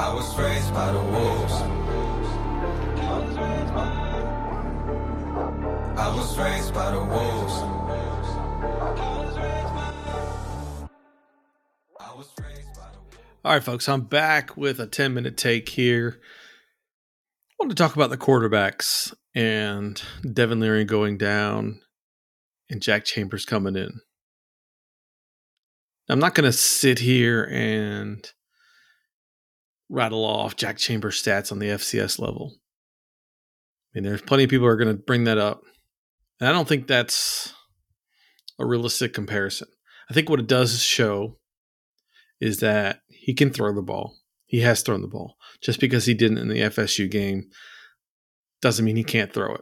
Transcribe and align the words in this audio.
I 0.00 0.14
was 0.14 0.34
raised 0.38 0.72
by 0.72 0.90
the 0.92 0.98
wolves. 0.98 1.52
I 5.92 6.08
was 6.16 6.38
raised 6.38 6.72
by 6.72 6.90
the 6.90 7.04
wolves. 7.04 7.52
I 12.00 12.14
was 12.16 12.38
raised 12.38 12.74
by 12.74 12.88
the 12.92 12.98
wolves. 12.98 13.30
All 13.44 13.52
right, 13.52 13.62
folks, 13.62 13.90
I'm 13.90 14.00
back 14.00 14.56
with 14.56 14.80
a 14.80 14.86
10 14.86 15.12
minute 15.12 15.36
take 15.36 15.68
here. 15.68 16.18
I 16.18 17.54
want 17.58 17.68
to 17.68 17.76
talk 17.76 17.94
about 17.94 18.08
the 18.08 18.16
quarterbacks 18.16 19.14
and 19.34 20.02
Devin 20.22 20.60
Leary 20.60 20.86
going 20.86 21.18
down 21.18 21.82
and 22.70 22.80
Jack 22.80 23.04
Chambers 23.04 23.44
coming 23.44 23.76
in. 23.76 24.00
I'm 26.08 26.20
not 26.20 26.34
going 26.34 26.50
to 26.50 26.56
sit 26.56 27.00
here 27.00 27.44
and 27.52 28.26
rattle 29.90 30.24
off 30.24 30.56
Jack 30.56 30.78
Chambers 30.78 31.22
stats 31.22 31.52
on 31.52 31.58
the 31.58 31.66
FCS 31.66 32.18
level. 32.18 32.54
I 33.92 33.98
mean, 33.98 34.04
there's 34.04 34.22
plenty 34.22 34.44
of 34.44 34.50
people 34.50 34.66
who 34.66 34.70
are 34.70 34.76
going 34.76 34.96
to 34.96 35.02
bring 35.02 35.24
that 35.24 35.38
up. 35.38 35.62
And 36.38 36.48
I 36.48 36.52
don't 36.52 36.68
think 36.68 36.86
that's 36.86 37.52
a 38.58 38.64
realistic 38.64 39.12
comparison. 39.12 39.68
I 40.08 40.14
think 40.14 40.28
what 40.28 40.40
it 40.40 40.46
does 40.46 40.80
show 40.80 41.38
is 42.40 42.60
that 42.60 43.00
he 43.08 43.34
can 43.34 43.50
throw 43.50 43.74
the 43.74 43.82
ball. 43.82 44.16
He 44.46 44.60
has 44.60 44.82
thrown 44.82 45.02
the 45.02 45.08
ball. 45.08 45.36
Just 45.60 45.80
because 45.80 46.06
he 46.06 46.14
didn't 46.14 46.38
in 46.38 46.48
the 46.48 46.60
FSU 46.60 47.10
game 47.10 47.44
doesn't 48.62 48.84
mean 48.84 48.96
he 48.96 49.04
can't 49.04 49.32
throw 49.32 49.54
it. 49.54 49.60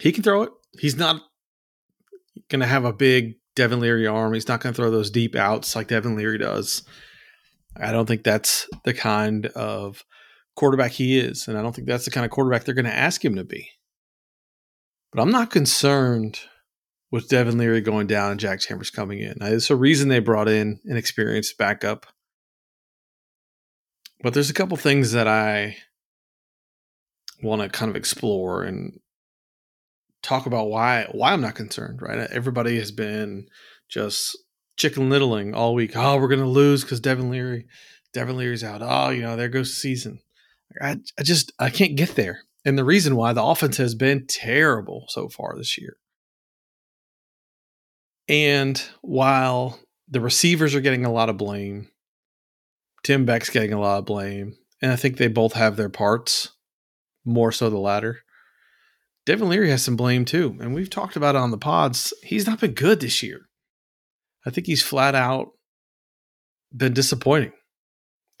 He 0.00 0.12
can 0.12 0.22
throw 0.22 0.42
it. 0.42 0.50
He's 0.78 0.96
not 0.96 1.22
going 2.48 2.60
to 2.60 2.66
have 2.66 2.84
a 2.84 2.92
big 2.92 3.34
Devin 3.54 3.80
Leary 3.80 4.06
arm. 4.06 4.34
He's 4.34 4.48
not 4.48 4.60
going 4.60 4.72
to 4.72 4.76
throw 4.76 4.90
those 4.90 5.10
deep 5.10 5.36
outs 5.36 5.76
like 5.76 5.88
Devin 5.88 6.16
Leary 6.16 6.38
does. 6.38 6.82
I 7.76 7.92
don't 7.92 8.06
think 8.06 8.24
that's 8.24 8.68
the 8.84 8.94
kind 8.94 9.46
of 9.46 10.04
quarterback 10.56 10.92
he 10.92 11.18
is. 11.18 11.48
And 11.48 11.58
I 11.58 11.62
don't 11.62 11.74
think 11.74 11.88
that's 11.88 12.04
the 12.04 12.10
kind 12.10 12.24
of 12.24 12.30
quarterback 12.30 12.64
they're 12.64 12.74
going 12.74 12.84
to 12.84 12.94
ask 12.94 13.24
him 13.24 13.36
to 13.36 13.44
be. 13.44 13.70
But 15.12 15.22
I'm 15.22 15.30
not 15.30 15.50
concerned 15.50 16.40
with 17.10 17.28
Devin 17.28 17.58
Leary 17.58 17.80
going 17.80 18.06
down 18.06 18.30
and 18.30 18.40
Jack 18.40 18.60
Chambers 18.60 18.90
coming 18.90 19.20
in. 19.20 19.36
It's 19.40 19.70
a 19.70 19.76
reason 19.76 20.08
they 20.08 20.18
brought 20.18 20.48
in 20.48 20.80
an 20.84 20.96
experienced 20.96 21.58
backup. 21.58 22.06
But 24.22 24.34
there's 24.34 24.50
a 24.50 24.54
couple 24.54 24.76
things 24.76 25.12
that 25.12 25.28
I 25.28 25.76
want 27.42 27.60
to 27.60 27.68
kind 27.68 27.90
of 27.90 27.96
explore 27.96 28.62
and 28.62 29.00
talk 30.22 30.46
about 30.46 30.68
why 30.68 31.08
why 31.10 31.32
I'm 31.32 31.40
not 31.40 31.56
concerned, 31.56 32.00
right? 32.00 32.30
Everybody 32.30 32.78
has 32.78 32.92
been 32.92 33.48
just 33.88 34.38
chicken 34.82 35.08
littling 35.08 35.54
all 35.54 35.74
week. 35.74 35.92
Oh, 35.94 36.18
we're 36.18 36.28
gonna 36.28 36.44
lose 36.44 36.82
because 36.82 36.98
Devin 36.98 37.30
Leary, 37.30 37.66
Devin 38.12 38.36
Leary's 38.36 38.64
out. 38.64 38.82
Oh, 38.82 39.10
you 39.10 39.22
know, 39.22 39.36
there 39.36 39.48
goes 39.48 39.70
the 39.70 39.76
season. 39.76 40.18
I, 40.80 40.96
I 41.18 41.22
just 41.22 41.52
I 41.58 41.70
can't 41.70 41.96
get 41.96 42.16
there. 42.16 42.40
And 42.64 42.76
the 42.76 42.84
reason 42.84 43.14
why 43.14 43.32
the 43.32 43.42
offense 43.42 43.76
has 43.76 43.94
been 43.94 44.26
terrible 44.26 45.04
so 45.08 45.28
far 45.28 45.54
this 45.56 45.78
year. 45.78 45.96
And 48.28 48.82
while 49.02 49.78
the 50.08 50.20
receivers 50.20 50.74
are 50.74 50.80
getting 50.80 51.04
a 51.04 51.12
lot 51.12 51.28
of 51.28 51.36
blame, 51.36 51.88
Tim 53.04 53.24
Beck's 53.24 53.50
getting 53.50 53.72
a 53.72 53.80
lot 53.80 53.98
of 53.98 54.04
blame, 54.04 54.56
and 54.80 54.90
I 54.90 54.96
think 54.96 55.16
they 55.16 55.28
both 55.28 55.52
have 55.54 55.76
their 55.76 55.88
parts, 55.88 56.50
more 57.24 57.52
so 57.52 57.70
the 57.70 57.78
latter. 57.78 58.20
Devin 59.26 59.48
Leary 59.48 59.70
has 59.70 59.82
some 59.82 59.96
blame 59.96 60.24
too, 60.24 60.56
and 60.60 60.74
we've 60.74 60.90
talked 60.90 61.16
about 61.16 61.34
it 61.34 61.40
on 61.40 61.52
the 61.52 61.58
pods. 61.58 62.12
He's 62.22 62.46
not 62.46 62.60
been 62.60 62.72
good 62.72 63.00
this 63.00 63.22
year. 63.22 63.48
I 64.44 64.50
think 64.50 64.66
he's 64.66 64.82
flat 64.82 65.14
out 65.14 65.48
been 66.74 66.92
disappointing. 66.92 67.52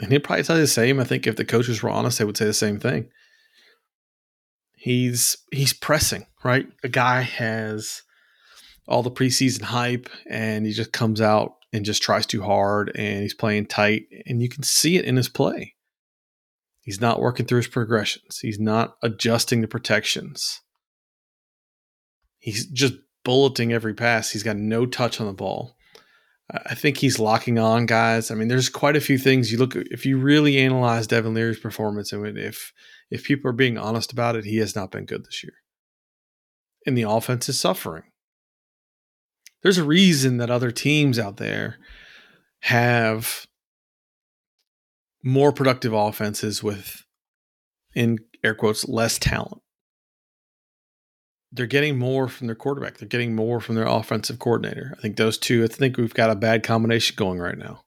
And 0.00 0.10
he'd 0.10 0.24
probably 0.24 0.42
tell 0.42 0.56
you 0.56 0.62
the 0.62 0.68
same. 0.68 0.98
I 0.98 1.04
think 1.04 1.26
if 1.26 1.36
the 1.36 1.44
coaches 1.44 1.82
were 1.82 1.90
honest, 1.90 2.18
they 2.18 2.24
would 2.24 2.36
say 2.36 2.44
the 2.44 2.52
same 2.52 2.80
thing. 2.80 3.08
He's 4.74 5.36
he's 5.52 5.72
pressing, 5.72 6.26
right? 6.42 6.66
A 6.82 6.88
guy 6.88 7.20
has 7.20 8.02
all 8.88 9.04
the 9.04 9.12
preseason 9.12 9.62
hype 9.62 10.10
and 10.28 10.66
he 10.66 10.72
just 10.72 10.92
comes 10.92 11.20
out 11.20 11.54
and 11.72 11.84
just 11.84 12.02
tries 12.02 12.26
too 12.26 12.42
hard 12.42 12.90
and 12.96 13.22
he's 13.22 13.34
playing 13.34 13.66
tight 13.66 14.06
and 14.26 14.42
you 14.42 14.48
can 14.48 14.64
see 14.64 14.96
it 14.96 15.04
in 15.04 15.16
his 15.16 15.28
play. 15.28 15.74
He's 16.80 17.00
not 17.00 17.20
working 17.20 17.46
through 17.46 17.58
his 17.58 17.68
progressions. 17.68 18.40
He's 18.40 18.58
not 18.58 18.96
adjusting 19.02 19.60
the 19.60 19.68
protections. 19.68 20.60
He's 22.40 22.66
just 22.66 22.94
bulleting 23.24 23.72
every 23.72 23.94
pass. 23.94 24.30
He's 24.30 24.42
got 24.42 24.56
no 24.56 24.84
touch 24.84 25.20
on 25.20 25.28
the 25.28 25.32
ball. 25.32 25.76
I 26.50 26.74
think 26.74 26.98
he's 26.98 27.18
locking 27.18 27.58
on 27.58 27.86
guys. 27.86 28.30
I 28.30 28.34
mean, 28.34 28.48
there's 28.48 28.68
quite 28.68 28.96
a 28.96 29.00
few 29.00 29.16
things 29.16 29.50
you 29.50 29.58
look 29.58 29.74
if 29.76 30.04
you 30.04 30.18
really 30.18 30.58
analyze 30.58 31.06
Devin 31.06 31.34
Leary's 31.34 31.58
performance 31.58 32.12
and 32.12 32.38
if 32.38 32.72
if 33.10 33.24
people 33.24 33.48
are 33.48 33.54
being 33.54 33.78
honest 33.78 34.12
about 34.12 34.36
it, 34.36 34.44
he 34.44 34.58
has 34.58 34.76
not 34.76 34.90
been 34.90 35.04
good 35.04 35.24
this 35.24 35.42
year. 35.42 35.54
And 36.86 36.96
the 36.96 37.02
offense 37.02 37.48
is 37.48 37.58
suffering. 37.58 38.04
There's 39.62 39.78
a 39.78 39.84
reason 39.84 40.38
that 40.38 40.50
other 40.50 40.70
teams 40.70 41.18
out 41.18 41.36
there 41.36 41.78
have 42.62 43.46
more 45.22 45.52
productive 45.52 45.92
offenses 45.92 46.62
with 46.62 47.04
in 47.94 48.18
air 48.42 48.54
quotes 48.54 48.88
less 48.88 49.18
talent 49.18 49.61
they're 51.52 51.66
getting 51.66 51.98
more 51.98 52.28
from 52.28 52.46
their 52.46 52.56
quarterback. 52.56 52.96
They're 52.96 53.08
getting 53.08 53.36
more 53.36 53.60
from 53.60 53.74
their 53.74 53.86
offensive 53.86 54.38
coordinator. 54.38 54.94
I 54.96 55.00
think 55.00 55.16
those 55.16 55.36
two, 55.36 55.62
I 55.62 55.66
think 55.66 55.98
we've 55.98 56.14
got 56.14 56.30
a 56.30 56.34
bad 56.34 56.62
combination 56.62 57.14
going 57.16 57.38
right 57.38 57.58
now. 57.58 57.82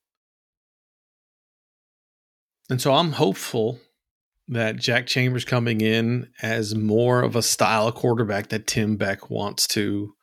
And 2.69 2.79
so 2.79 2.93
I'm 2.93 3.13
hopeful 3.13 3.79
that 4.47 4.75
Jack 4.75 5.07
Chambers 5.07 5.45
coming 5.45 5.81
in 5.81 6.29
as 6.41 6.75
more 6.75 7.23
of 7.23 7.35
a 7.35 7.41
style 7.41 7.91
quarterback 7.91 8.49
that 8.49 8.67
Tim 8.67 8.95
Beck 8.97 9.29
wants 9.31 9.67
to, 9.69 10.13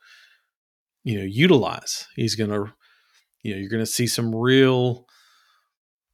you 1.03 1.19
know, 1.19 1.25
utilize. 1.25 2.07
He's 2.15 2.37
going 2.37 2.51
to, 2.51 2.73
you 3.43 3.55
know, 3.55 3.61
you're 3.61 3.71
going 3.71 3.83
to 3.83 3.87
see 3.87 4.07
some 4.07 4.35
real 4.35 5.07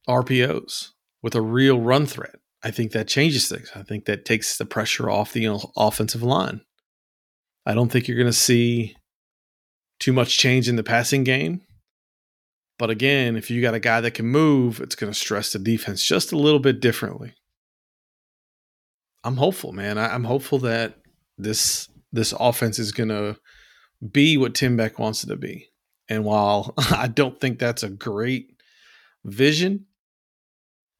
RPOs 0.07 0.89
with 1.21 1.35
a 1.35 1.41
real 1.41 1.79
run 1.79 2.07
threat. 2.07 2.37
I 2.63 2.71
think 2.71 2.91
that 2.91 3.07
changes 3.07 3.47
things. 3.47 3.71
I 3.75 3.83
think 3.83 4.05
that 4.05 4.25
takes 4.25 4.57
the 4.57 4.65
pressure 4.65 5.09
off 5.09 5.31
the 5.31 5.59
offensive 5.77 6.23
line. 6.23 6.61
I 7.69 7.75
don't 7.75 7.91
think 7.91 8.07
you're 8.07 8.17
going 8.17 8.25
to 8.25 8.33
see 8.33 8.95
too 9.99 10.11
much 10.11 10.39
change 10.39 10.67
in 10.67 10.75
the 10.75 10.81
passing 10.81 11.23
game. 11.23 11.61
But 12.79 12.89
again, 12.89 13.35
if 13.35 13.51
you 13.51 13.61
got 13.61 13.75
a 13.75 13.79
guy 13.79 14.01
that 14.01 14.15
can 14.15 14.25
move, 14.25 14.79
it's 14.79 14.95
going 14.95 15.13
to 15.13 15.19
stress 15.19 15.53
the 15.53 15.59
defense 15.59 16.03
just 16.03 16.31
a 16.31 16.37
little 16.37 16.59
bit 16.59 16.79
differently. 16.79 17.35
I'm 19.23 19.37
hopeful, 19.37 19.71
man. 19.71 19.99
I, 19.99 20.15
am 20.15 20.23
hopeful 20.23 20.57
that 20.59 20.95
this 21.37 21.87
this 22.11 22.33
offense 22.39 22.79
is 22.79 22.91
going 22.91 23.09
to 23.09 23.37
be 24.11 24.35
what 24.35 24.55
Tim 24.55 24.75
Beck 24.75 24.97
wants 24.97 25.23
it 25.23 25.27
to 25.27 25.35
be. 25.35 25.69
And 26.09 26.25
while 26.25 26.73
I 26.89 27.05
don't 27.05 27.39
think 27.39 27.59
that's 27.59 27.83
a 27.83 27.89
great 27.89 28.47
vision, 29.23 29.85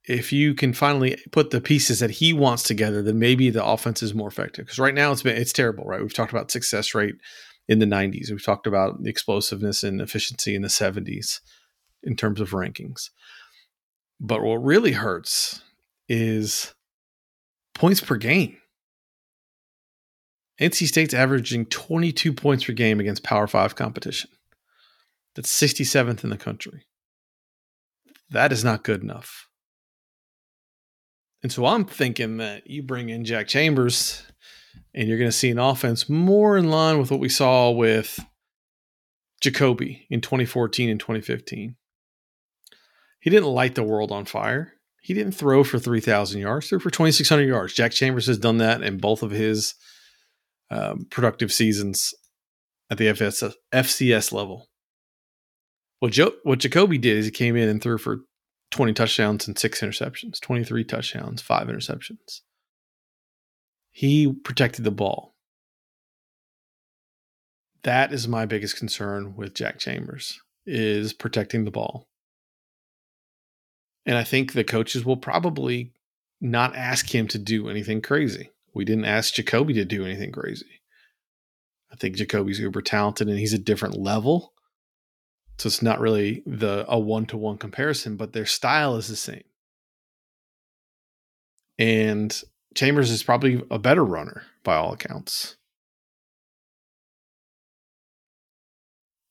if 0.10 0.34
you 0.34 0.56
can 0.56 0.74
finally 0.74 1.16
put 1.32 1.52
the 1.52 1.62
pieces 1.62 2.00
that 2.00 2.10
he 2.10 2.34
wants 2.34 2.64
together, 2.64 3.04
then 3.04 3.20
maybe 3.20 3.52
the 3.52 3.64
offense 3.64 4.02
is 4.02 4.16
more 4.16 4.28
effective. 4.28 4.66
Because 4.66 4.80
right 4.80 4.96
now 4.96 5.12
it's 5.12 5.22
been 5.22 5.38
it's 5.38 5.54
terrible, 5.54 5.86
right? 5.86 6.02
We've 6.02 6.14
talked 6.14 6.32
about 6.32 6.50
success 6.50 6.96
rate 6.96 7.14
in 7.68 7.78
the 7.78 7.86
90s. 7.86 8.32
We've 8.32 8.44
talked 8.44 8.66
about 8.66 9.04
the 9.04 9.10
explosiveness 9.10 9.84
and 9.84 10.02
efficiency 10.02 10.56
in 10.56 10.64
the 10.64 10.68
70s 10.68 11.40
in 12.02 12.16
terms 12.16 12.42
of 12.42 12.50
rankings. 12.50 13.12
But 14.20 14.42
what 14.42 14.64
really 14.64 14.94
hurts 14.94 15.62
is 16.10 16.74
points 17.76 18.02
per 18.02 18.18
game. 18.18 18.58
NC 20.60 20.88
State's 20.88 21.14
averaging 21.14 21.68
22 21.68 22.34
points 22.34 22.64
per 22.64 22.74
game 22.74 23.00
against 23.00 23.24
Power 23.24 23.46
5 23.46 23.76
competition. 23.76 24.32
That's 25.36 25.54
67th 25.58 26.24
in 26.24 26.32
the 26.32 26.38
country. 26.38 26.88
That 28.32 28.52
is 28.52 28.64
not 28.64 28.84
good 28.84 29.04
enough. 29.04 29.49
And 31.42 31.52
so 31.52 31.66
I'm 31.66 31.86
thinking 31.86 32.38
that 32.38 32.70
you 32.70 32.84
bring 32.84 33.10
in 33.10 33.24
Jack 33.24 33.48
Chambers 33.48 34.24
and 34.94 35.08
you're 35.08 35.18
going 35.18 35.30
to 35.30 35.36
see 35.36 35.50
an 35.50 35.60
offense 35.60 36.10
more 36.10 36.58
in 36.58 36.70
line 36.70 37.00
with 37.00 37.12
what 37.12 37.20
we 37.20 37.30
saw 37.30 37.72
with 37.72 38.20
Jacoby 39.42 40.06
in 40.10 40.22
2014 40.22 40.90
and 40.90 41.00
2015. 41.00 41.76
He 43.22 43.30
didn't 43.30 43.50
light 43.50 43.76
the 43.76 43.84
world 43.84 44.12
on 44.12 44.26
fire. 44.26 44.74
He 45.02 45.14
didn't 45.14 45.34
throw 45.34 45.64
for 45.64 45.80
3,000 45.80 46.42
yards, 46.42 46.68
threw 46.68 46.80
for 46.80 46.90
2,600 46.90 47.44
yards. 47.44 47.74
Jack 47.74 47.92
Chambers 47.92 48.28
has 48.28 48.38
done 48.38 48.58
that 48.58 48.82
in 48.82 48.98
both 48.98 49.24
of 49.24 49.32
his 49.32 49.76
um, 50.70 51.08
productive 51.10 51.52
seasons 51.52 52.14
at 52.90 52.98
the 52.98 53.08
FS, 53.08 53.44
FCS 53.74 54.34
level. 54.34 54.68
What, 56.00 56.12
jo- 56.12 56.36
what 56.44 56.60
Jacoby 56.60 56.98
did 56.98 57.18
is 57.18 57.26
he 57.26 57.32
came 57.32 57.56
in 57.56 57.70
and 57.70 57.82
threw 57.82 57.98
for 57.98 58.20
20 58.72 58.94
touchdowns 58.94 59.48
and 59.48 59.58
six 59.58 59.82
interceptions, 59.82 60.40
23 60.40 60.84
touchdowns, 60.84 61.42
five 61.42 61.68
interceptions. 61.68 62.42
He 63.92 64.32
protected 64.32 64.86
the 64.86 64.92
ball. 64.92 65.36
That 67.84 68.14
is 68.14 68.28
my 68.28 68.46
biggest 68.46 68.78
concern 68.78 69.36
with 69.36 69.56
Jack 69.56 69.80
Chambers 69.80 70.40
is 70.66 71.14
protecting 71.14 71.66
the 71.66 71.72
ball. 71.72 72.08
And 74.06 74.18
I 74.18 74.24
think 74.24 74.54
the 74.54 74.64
coaches 74.64 75.06
will 75.06 75.18
probably 75.18 75.94
not 76.42 76.76
ask 76.76 77.14
him 77.14 77.28
to 77.30 77.38
do 77.38 77.70
anything 77.70 78.02
crazy. 78.02 78.52
We 78.74 78.86
didn't 78.86 79.06
ask 79.06 79.34
Jacoby 79.34 79.74
to 79.74 79.86
do 79.86 80.06
anything 80.06 80.32
crazy. 80.32 80.82
I 81.92 81.96
think 81.96 82.16
Jacoby's 82.16 82.60
uber 82.60 82.82
talented 82.82 83.28
and 83.28 83.40
he's 83.40 83.54
a 83.54 83.60
different 83.60 83.98
level. 83.98 84.54
So 85.60 85.68
it's 85.68 85.82
not 85.82 86.00
really 86.00 86.42
the 86.46 86.86
a 86.88 86.98
one 86.98 87.26
to 87.28 87.38
one 87.38 87.58
comparison, 87.58 88.16
but 88.16 88.32
their 88.32 88.46
style 88.46 88.96
is 88.96 89.10
the 89.10 89.18
same. 89.18 89.44
And 91.78 92.42
Chambers 92.76 93.12
is 93.12 93.24
probably 93.24 93.62
a 93.70 93.78
better 93.78 94.06
runner 94.06 94.44
by 94.64 94.78
all 94.78 94.94
accounts. 94.94 95.58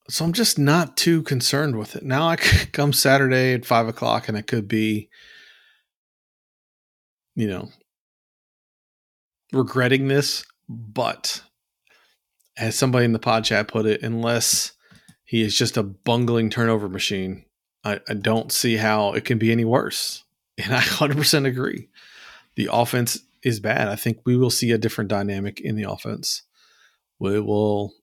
So 0.07 0.23
I'm 0.23 0.33
just 0.33 0.59
not 0.59 0.95
too 0.95 1.23
concerned 1.23 1.77
with 1.77 1.95
it. 1.95 2.03
Now 2.03 2.27
I 2.27 2.35
come 2.73 2.93
Saturday 2.93 3.53
at 3.53 3.65
five 3.65 3.87
o'clock 3.87 4.29
and 4.29 4.37
it 4.37 4.45
could 4.45 4.67
be, 4.67 5.09
you 7.35 7.47
know, 7.47 7.69
regretting 9.51 10.09
this, 10.09 10.45
but 10.67 11.41
as 12.55 12.75
somebody 12.75 13.05
in 13.05 13.13
the 13.13 13.19
pod 13.19 13.45
chat 13.45 13.67
put 13.67 13.87
it, 13.87 14.03
unless 14.03 14.73
he 15.29 15.43
is 15.43 15.55
just 15.55 15.77
a 15.77 15.83
bungling 15.83 16.49
turnover 16.49 16.89
machine, 16.89 17.45
I, 17.83 17.99
I 18.09 18.15
don't 18.15 18.51
see 18.51 18.77
how 18.77 19.13
it 19.13 19.25
can 19.25 19.37
be 19.37 19.51
any 19.51 19.63
worse. 19.63 20.23
And 20.61 20.75
I 20.75 20.81
100% 20.81 21.45
agree. 21.45 21.87
The 22.55 22.67
offense 22.69 23.19
is 23.43 23.61
bad. 23.61 23.87
I 23.87 23.95
think 23.95 24.17
we 24.25 24.35
will 24.35 24.49
see 24.49 24.71
a 24.71 24.77
different 24.77 25.09
dynamic 25.09 25.61
in 25.61 25.77
the 25.77 25.89
offense. 25.89 26.41
We 27.17 27.39
will 27.39 27.93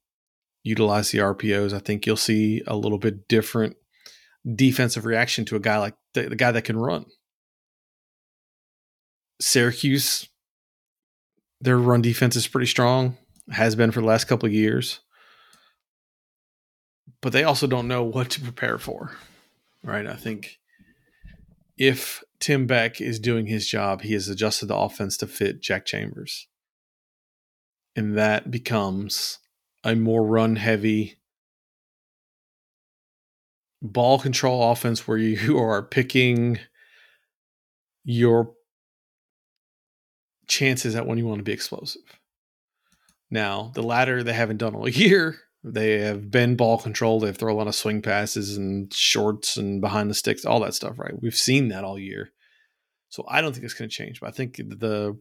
utilize 0.63 1.11
the 1.11 1.19
RPOs. 1.19 1.75
I 1.75 1.81
think 1.81 2.07
you'll 2.07 2.17
see 2.17 2.63
a 2.67 2.75
little 2.75 2.97
bit 2.97 3.29
different 3.29 3.77
defensive 4.55 5.05
reaction 5.05 5.45
to 5.47 5.57
a 5.57 5.61
guy 5.61 5.77
like 5.77 5.97
the, 6.15 6.31
the 6.31 6.37
guy 6.37 6.53
that 6.53 6.63
can 6.63 6.79
run. 6.79 7.05
Syracuse, 9.39 10.29
their 11.61 11.77
run 11.77 12.01
defense 12.01 12.37
is 12.37 12.49
pretty 12.49 12.69
strong, 12.69 13.19
has 13.51 13.75
been 13.75 13.91
for 13.91 14.01
the 14.01 14.07
last 14.07 14.29
couple 14.29 14.47
of 14.47 14.55
years. 14.55 15.01
But 17.21 17.33
they 17.33 17.45
also 17.45 17.67
don't 17.67 17.89
know 17.89 18.05
what 18.05 18.31
to 18.31 18.41
prepare 18.41 18.79
for. 18.79 19.13
Right? 19.83 20.07
I 20.07 20.15
think 20.15 20.59
if 21.77 22.23
Tim 22.41 22.67
Beck 22.67 23.01
is 23.01 23.19
doing 23.19 23.47
his 23.47 23.69
job, 23.69 24.03
he 24.03 24.15
has 24.15 24.29
adjusted 24.29 24.67
the 24.67 24.77
offense 24.77 25.17
to 25.19 25.27
fit 25.27 25.61
Jack 25.61 25.87
Chambers. 25.87 26.49
And 27.95 28.17
that 28.17 28.51
becomes 28.51 29.39
a 29.85 29.95
more 29.95 30.25
run 30.25 30.57
heavy 30.57 31.19
ball 33.81 34.19
control 34.19 34.71
offense 34.71 35.07
where 35.07 35.19
you 35.19 35.59
are 35.59 35.83
picking 35.83 36.59
your 38.05 38.53
chances 40.47 40.95
at 40.95 41.07
when 41.07 41.19
you 41.19 41.27
want 41.27 41.39
to 41.39 41.45
be 41.45 41.53
explosive. 41.53 42.03
Now, 43.31 43.73
the 43.75 43.83
latter 43.83 44.23
they 44.23 44.33
haven't 44.33 44.59
done 44.59 44.75
all 44.75 44.89
year. 44.89 45.39
They 45.69 45.99
have 45.99 46.31
been 46.31 46.55
ball 46.55 46.79
control. 46.79 47.19
They 47.19 47.33
throw 47.33 47.53
a 47.53 47.57
lot 47.57 47.67
of 47.67 47.75
swing 47.75 48.01
passes 48.01 48.57
and 48.57 48.93
shorts 48.95 49.57
and 49.57 49.81
behind 49.81 50.09
the 50.09 50.15
sticks, 50.15 50.45
all 50.45 50.61
that 50.61 50.75
stuff, 50.75 50.97
right? 50.97 51.21
We've 51.21 51.35
seen 51.35 51.69
that 51.69 51.83
all 51.83 51.99
year. 51.99 52.31
So 53.09 53.25
I 53.29 53.41
don't 53.41 53.53
think 53.53 53.65
it's 53.65 53.75
going 53.75 53.91
to 53.91 53.95
change, 53.95 54.21
but 54.21 54.29
I 54.29 54.31
think 54.31 54.59
the 54.59 55.19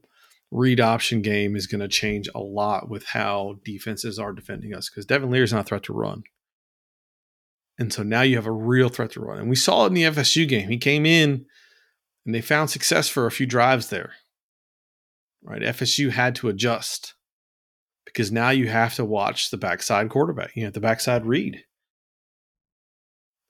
read 0.51 0.79
option 0.79 1.23
game 1.23 1.55
is 1.55 1.65
going 1.65 1.81
to 1.81 1.87
change 1.87 2.29
a 2.35 2.39
lot 2.39 2.89
with 2.89 3.07
how 3.07 3.55
defenses 3.63 4.19
are 4.19 4.33
defending 4.33 4.75
us 4.75 4.87
because 4.87 5.07
Devin 5.07 5.31
Leary 5.31 5.45
is 5.45 5.53
not 5.53 5.61
a 5.61 5.63
threat 5.63 5.83
to 5.83 5.93
run. 5.93 6.23
And 7.79 7.91
so 7.91 8.03
now 8.03 8.21
you 8.21 8.35
have 8.35 8.45
a 8.45 8.51
real 8.51 8.89
threat 8.89 9.11
to 9.13 9.21
run. 9.21 9.39
And 9.39 9.49
we 9.49 9.55
saw 9.55 9.85
it 9.85 9.87
in 9.87 9.93
the 9.95 10.03
FSU 10.03 10.47
game. 10.47 10.69
He 10.69 10.77
came 10.77 11.07
in 11.07 11.45
and 12.23 12.35
they 12.35 12.41
found 12.41 12.69
success 12.69 13.09
for 13.09 13.25
a 13.25 13.31
few 13.31 13.47
drives 13.47 13.89
there. 13.89 14.13
Right? 15.41 15.63
FSU 15.63 16.11
had 16.11 16.35
to 16.35 16.49
adjust 16.49 17.14
because 18.05 18.31
now 18.31 18.49
you 18.49 18.69
have 18.69 18.95
to 18.95 19.05
watch 19.05 19.49
the 19.49 19.57
backside 19.57 20.09
quarterback. 20.09 20.55
You 20.55 20.65
have 20.65 20.73
the 20.73 20.79
backside 20.79 21.25
read. 21.25 21.63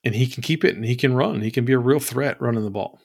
And 0.03 0.15
he 0.15 0.27
can 0.27 0.43
keep 0.43 0.63
it 0.63 0.75
and 0.75 0.85
he 0.85 0.95
can 0.95 1.13
run. 1.13 1.41
He 1.41 1.51
can 1.51 1.65
be 1.65 1.73
a 1.73 1.79
real 1.79 1.99
threat 1.99 2.39
running 2.41 2.63
the 2.63 2.69
ball. 2.69 2.99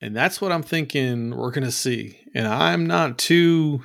And 0.00 0.14
that's 0.14 0.40
what 0.40 0.52
I'm 0.52 0.62
thinking 0.62 1.34
we're 1.36 1.50
going 1.50 1.64
to 1.64 1.72
see. 1.72 2.20
And 2.34 2.46
I'm 2.46 2.86
not 2.86 3.18
too, 3.18 3.82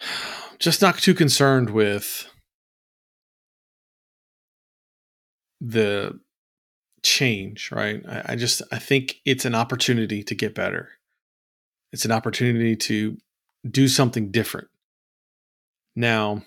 just 0.58 0.80
not 0.80 0.98
too 0.98 1.14
concerned 1.14 1.70
with 1.70 2.26
the 5.60 6.18
change, 7.02 7.70
right? 7.70 8.02
I, 8.08 8.22
I, 8.30 8.36
just, 8.36 8.62
I 8.72 8.78
think 8.78 9.16
it's 9.24 9.44
an 9.44 9.54
opportunity 9.54 10.22
to 10.24 10.34
get 10.34 10.54
better. 10.54 10.88
It's 11.92 12.04
an 12.04 12.12
opportunity 12.12 12.76
to 12.76 13.18
do 13.68 13.86
something 13.88 14.30
different. 14.30 14.68
Now, 15.94 16.44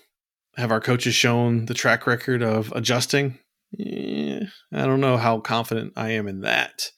have 0.56 0.72
our 0.72 0.80
coaches 0.80 1.14
shown 1.14 1.66
the 1.66 1.74
track 1.74 2.06
record 2.06 2.42
of 2.42 2.72
adjusting? 2.72 3.38
Eh, 3.78 4.40
I 4.72 4.86
don't 4.86 5.00
know 5.00 5.16
how 5.16 5.40
confident 5.40 5.92
I 5.96 6.10
am 6.10 6.26
in 6.28 6.40
that 6.40 6.90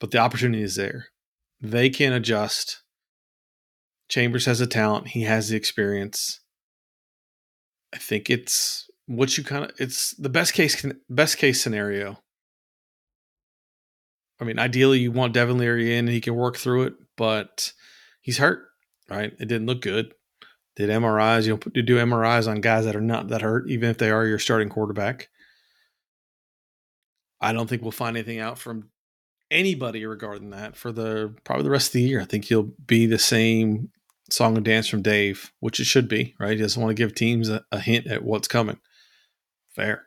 but 0.00 0.10
the 0.10 0.18
opportunity 0.18 0.62
is 0.62 0.74
there. 0.74 1.08
They 1.60 1.90
can 1.90 2.12
adjust. 2.12 2.82
Chambers 4.08 4.46
has 4.46 4.60
a 4.60 4.66
talent. 4.66 5.08
He 5.08 5.22
has 5.22 5.50
the 5.50 5.56
experience. 5.56 6.40
I 7.94 7.98
think 7.98 8.30
it's 8.30 8.88
what 9.06 9.36
you 9.36 9.44
kind 9.44 9.64
of 9.64 9.72
it's 9.78 10.14
the 10.16 10.28
best 10.28 10.54
case 10.54 10.84
best 11.08 11.36
case 11.36 11.62
scenario. 11.62 12.18
I 14.40 14.44
mean, 14.44 14.58
ideally 14.58 15.00
you 15.00 15.12
want 15.12 15.34
Devin 15.34 15.58
Leary 15.58 15.92
in 15.92 16.06
and 16.06 16.14
he 16.14 16.20
can 16.20 16.34
work 16.34 16.56
through 16.56 16.84
it, 16.84 16.94
but 17.20 17.74
he's 18.22 18.38
hurt, 18.38 18.70
right? 19.10 19.34
It 19.38 19.44
didn't 19.44 19.66
look 19.66 19.82
good. 19.82 20.14
Did 20.74 20.88
MRIs, 20.88 21.44
you 21.44 21.52
know, 21.52 21.58
do 21.58 21.98
MRIs 21.98 22.48
on 22.48 22.62
guys 22.62 22.86
that 22.86 22.96
are 22.96 23.00
not 23.02 23.28
that 23.28 23.42
hurt, 23.42 23.68
even 23.68 23.90
if 23.90 23.98
they 23.98 24.10
are 24.10 24.24
your 24.24 24.38
starting 24.38 24.70
quarterback. 24.70 25.28
I 27.38 27.52
don't 27.52 27.68
think 27.68 27.82
we'll 27.82 27.90
find 27.90 28.16
anything 28.16 28.38
out 28.38 28.58
from 28.58 28.88
anybody 29.50 30.06
regarding 30.06 30.48
that 30.50 30.76
for 30.76 30.92
the 30.92 31.34
probably 31.44 31.64
the 31.64 31.70
rest 31.70 31.88
of 31.88 31.92
the 31.92 32.02
year. 32.04 32.22
I 32.22 32.24
think 32.24 32.46
he'll 32.46 32.72
be 32.86 33.04
the 33.04 33.18
same 33.18 33.90
song 34.30 34.56
and 34.56 34.64
dance 34.64 34.88
from 34.88 35.02
Dave, 35.02 35.52
which 35.60 35.78
it 35.78 35.84
should 35.84 36.08
be, 36.08 36.34
right? 36.40 36.56
He 36.56 36.62
doesn't 36.62 36.80
want 36.80 36.96
to 36.96 37.02
give 37.02 37.14
teams 37.14 37.50
a, 37.50 37.62
a 37.70 37.80
hint 37.80 38.06
at 38.06 38.24
what's 38.24 38.48
coming. 38.48 38.78
Fair. 39.68 40.06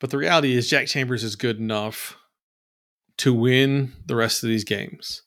But 0.00 0.10
the 0.10 0.18
reality 0.18 0.54
is, 0.54 0.68
Jack 0.68 0.86
Chambers 0.86 1.24
is 1.24 1.34
good 1.34 1.58
enough 1.58 2.18
to 3.18 3.32
win 3.32 3.92
the 4.06 4.16
rest 4.16 4.42
of 4.42 4.48
these 4.48 4.64
games. 4.64 5.22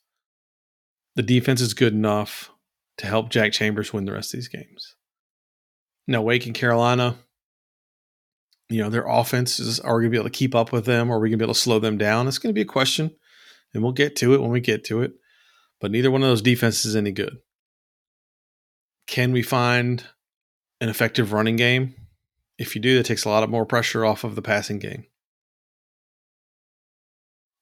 The 1.16 1.24
defense 1.24 1.62
is 1.62 1.74
good 1.74 1.94
enough 1.94 2.52
to 2.98 3.08
help 3.08 3.30
Jack 3.30 3.52
Chambers 3.52 3.94
win 3.94 4.06
the 4.06 4.12
rest 4.12 4.34
of 4.34 4.38
these 4.38 4.48
games. 4.48 4.96
Now, 6.08 6.22
Wake 6.22 6.46
and 6.46 6.56
Carolina, 6.56 7.16
you 8.70 8.82
know, 8.82 8.90
their 8.90 9.08
offenses 9.08 9.80
are 9.80 10.00
going 10.00 10.06
to 10.06 10.10
be 10.10 10.18
able 10.18 10.30
to 10.30 10.38
keep 10.38 10.56
up 10.56 10.72
with 10.72 10.86
them 10.86 11.10
or 11.10 11.18
are 11.18 11.20
we 11.20 11.30
going 11.30 11.40
to 11.40 11.44
be 11.44 11.46
able 11.46 11.54
to 11.54 11.60
slow 11.60 11.80
them 11.80 11.98
down? 11.98 12.28
It's 12.28 12.38
going 12.38 12.50
to 12.50 12.58
be 12.58 12.62
a 12.62 12.66
question, 12.66 13.12
and 13.74 13.84
we'll 13.84 13.94
get 13.94 14.16
to 14.18 14.34
it 14.34 14.42
when 14.42 14.52
we 14.52 14.60
get 14.60 14.84
to 14.86 15.02
it. 15.02 15.14
But 15.80 15.92
neither 15.92 16.12
one 16.12 16.24
of 16.24 16.30
those 16.30 16.42
defenses 16.42 16.86
is 16.86 16.96
any 16.96 17.12
good. 17.12 17.38
Can 19.06 19.32
we 19.32 19.42
find 19.42 20.04
an 20.82 20.90
effective 20.90 21.34
running 21.34 21.56
game? 21.56 21.96
If 22.58 22.76
you 22.76 22.82
do, 22.82 22.98
that 22.98 23.06
takes 23.06 23.26
a 23.26 23.30
lot 23.30 23.44
of 23.44 23.50
more 23.50 23.66
pressure 23.66 24.04
off 24.04 24.24
of 24.24 24.36
the 24.36 24.42
passing 24.42 24.80
game. 24.80 25.06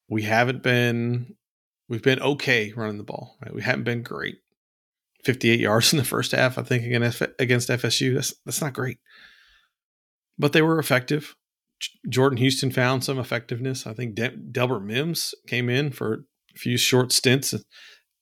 We 0.08 0.22
haven't 0.22 0.62
been 0.62 1.36
we've 1.88 2.02
been 2.02 2.20
okay 2.20 2.72
running 2.76 2.98
the 2.98 3.04
ball. 3.04 3.36
Right? 3.42 3.54
We 3.54 3.62
haven't 3.62 3.84
been 3.84 4.02
great. 4.02 4.36
58 5.24 5.60
yards 5.60 5.92
in 5.92 5.98
the 5.98 6.04
first 6.04 6.32
half, 6.32 6.58
I 6.58 6.62
think, 6.62 6.84
against 6.84 7.22
against 7.38 7.68
FSU. 7.68 8.14
That's 8.14 8.34
that's 8.44 8.60
not 8.60 8.72
great 8.72 8.98
but 10.38 10.52
they 10.52 10.62
were 10.62 10.78
effective. 10.78 11.34
Jordan 12.08 12.38
Houston 12.38 12.70
found 12.70 13.04
some 13.04 13.18
effectiveness. 13.18 13.86
I 13.86 13.92
think 13.92 14.14
De- 14.14 14.36
Delbert 14.36 14.82
Mimms 14.82 15.34
came 15.46 15.68
in 15.68 15.90
for 15.90 16.24
a 16.54 16.58
few 16.58 16.76
short 16.76 17.12
stints 17.12 17.52
and, 17.52 17.64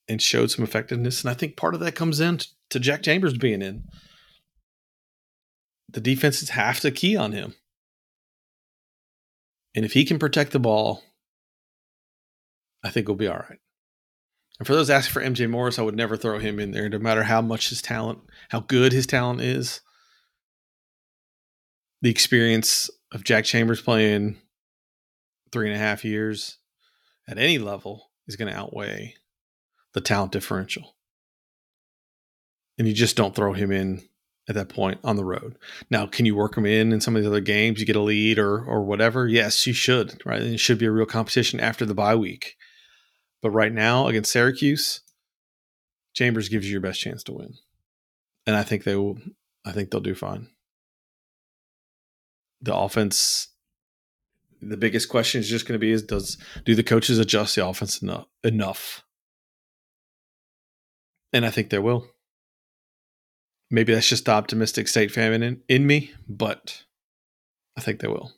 and 0.09 0.21
showed 0.21 0.51
some 0.51 0.65
effectiveness. 0.65 1.23
And 1.23 1.31
I 1.31 1.35
think 1.35 1.57
part 1.57 1.75
of 1.75 1.81
that 1.81 1.95
comes 1.95 2.21
in 2.21 2.41
to 2.71 2.81
Jack 2.81 3.03
Chambers 3.03 3.37
being 3.37 3.63
in. 3.63 3.85
The 5.89 6.01
defenses 6.01 6.51
have 6.51 6.81
to 6.81 6.91
key 6.91 7.17
on 7.17 7.33
him. 7.33 7.55
And 9.77 9.85
if 9.85 9.93
he 9.93 10.05
can 10.05 10.19
protect 10.19 10.53
the 10.53 10.61
ball, 10.61 11.03
I 12.85 12.91
think 12.91 13.09
we'll 13.09 13.17
be 13.17 13.29
all 13.29 13.45
right. 13.49 13.59
And 14.59 14.67
for 14.67 14.75
those 14.75 14.91
asking 14.91 15.13
for 15.13 15.23
MJ 15.23 15.51
Morris, 15.51 15.79
I 15.79 15.83
would 15.83 15.97
never 15.97 16.17
throw 16.17 16.39
him 16.39 16.61
in 16.61 16.71
there, 16.71 16.89
no 16.89 16.99
matter 16.99 17.25
how 17.25 17.41
much 17.41 17.71
his 17.71 17.83
talent, 17.83 18.21
how 18.51 18.61
good 18.61 18.93
his 18.93 19.07
talent 19.07 19.41
is 19.41 19.81
the 22.05 22.11
experience 22.11 22.91
of 23.13 23.25
Jack 23.25 23.47
Chambers 23.47 23.81
playing 23.81 24.37
three 25.51 25.69
and 25.69 25.75
a 25.75 25.79
half 25.79 26.05
years 26.05 26.59
at 27.27 27.39
any 27.39 27.57
level 27.57 28.11
is 28.29 28.37
going 28.37 28.53
to 28.53 28.59
outweigh 28.59 29.15
the 29.95 30.03
talent 30.03 30.31
differential. 30.31 30.97
And 32.77 32.87
you 32.87 32.93
just 32.93 33.17
don't 33.17 33.35
throw 33.35 33.55
him 33.55 33.73
in 33.73 34.03
at 34.51 34.55
that 34.55 34.69
point 34.69 35.01
on 35.03 35.17
the 35.17 35.25
road. 35.25 35.57
Now, 35.89 36.05
can 36.05 36.27
you 36.27 36.37
work 36.37 36.59
him 36.59 36.67
in 36.67 36.93
in 36.93 37.01
some 37.01 37.17
of 37.17 37.23
the 37.23 37.29
other 37.29 37.41
games? 37.41 37.81
You 37.81 37.87
get 37.87 37.97
a 37.97 38.01
lead 38.03 38.39
or 38.39 38.63
or 38.63 38.85
whatever. 38.85 39.27
Yes, 39.27 39.67
you 39.67 39.73
should. 39.73 40.21
Right, 40.27 40.43
and 40.43 40.53
it 40.53 40.61
should 40.61 40.79
be 40.79 40.87
a 40.87 40.91
real 40.91 41.07
competition 41.07 41.59
after 41.59 41.87
the 41.87 41.95
bye 41.95 42.17
week. 42.17 42.57
But 43.45 43.51
right 43.51 43.71
now 43.73 44.07
against 44.07 44.33
Syracuse, 44.33 45.03
Chambers 46.15 46.49
gives 46.49 46.65
you 46.65 46.73
your 46.73 46.81
best 46.81 46.99
chance 46.99 47.23
to 47.25 47.33
win, 47.35 47.53
and 48.47 48.57
I 48.57 48.63
think 48.63 48.85
they 48.85 48.97
will. 48.97 49.19
I 49.67 49.73
think 49.73 49.91
they'll 49.91 50.01
do 50.01 50.15
fine. 50.15 50.49
The 52.63 52.75
offense. 52.75 53.49
The 54.63 54.79
biggest 54.79 55.11
question 55.11 55.43
is 55.43 55.51
just 55.51 55.69
going 55.69 55.75
to 55.75 55.79
be: 55.79 55.91
Is 55.91 56.05
does 56.05 56.39
do 56.65 56.75
the 56.75 56.83
coaches 56.83 57.19
adjust 57.19 57.55
the 57.55 57.67
offense 57.67 58.01
enough? 58.01 58.25
Enough, 58.45 59.05
and 61.35 61.45
I 61.45 61.51
think 61.51 61.69
they 61.69 61.79
will 61.79 62.09
maybe 63.71 63.93
that's 63.93 64.09
just 64.09 64.25
the 64.25 64.31
optimistic 64.31 64.89
state 64.89 65.11
fan 65.11 65.43
in, 65.43 65.61
in 65.69 65.87
me, 65.87 66.13
but 66.29 66.85
I 67.77 67.81
think 67.81 68.01
they 68.01 68.09
will. 68.09 68.33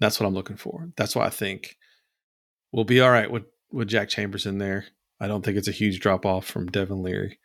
That's 0.00 0.18
what 0.18 0.26
I'm 0.26 0.34
looking 0.34 0.56
for. 0.56 0.88
That's 0.96 1.14
why 1.14 1.26
I 1.26 1.30
think 1.30 1.76
we'll 2.72 2.84
be 2.84 3.00
all 3.00 3.10
right 3.10 3.30
with, 3.30 3.44
with 3.72 3.88
Jack 3.88 4.08
Chambers 4.08 4.46
in 4.46 4.58
there. 4.58 4.86
I 5.20 5.28
don't 5.28 5.44
think 5.44 5.56
it's 5.56 5.68
a 5.68 5.72
huge 5.72 6.00
drop 6.00 6.26
off 6.26 6.46
from 6.46 6.70
Devin 6.70 7.02
Leary 7.02 7.38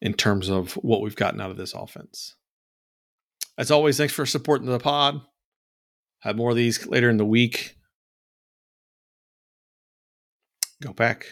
in 0.00 0.14
terms 0.14 0.48
of 0.48 0.74
what 0.74 1.00
we've 1.00 1.16
gotten 1.16 1.40
out 1.40 1.50
of 1.50 1.56
this 1.56 1.72
offense. 1.72 2.34
As 3.58 3.70
always, 3.70 3.96
thanks 3.96 4.12
for 4.12 4.26
supporting 4.26 4.66
the 4.66 4.78
pod. 4.78 5.20
Have 6.20 6.36
more 6.36 6.50
of 6.50 6.56
these 6.56 6.86
later 6.86 7.08
in 7.08 7.16
the 7.16 7.24
week. 7.24 7.76
Go 10.82 10.92
Pack. 10.92 11.26